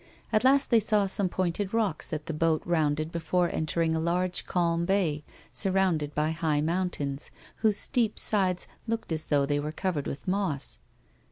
[0.33, 4.47] At last they saw some pointed rocks that the boat rounded before entering a large,
[4.47, 10.07] calm bay, surrounded by high mountains, whose steep sides looked as though they were covered
[10.07, 10.79] with moss.